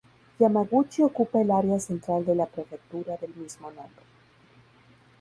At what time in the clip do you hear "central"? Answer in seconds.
1.79-2.25